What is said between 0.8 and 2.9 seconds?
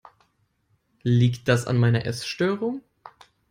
Liegt das an meiner Essstörung?